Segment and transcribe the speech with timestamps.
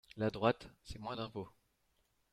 [0.17, 1.47] La droite, c’est moins d’impôts.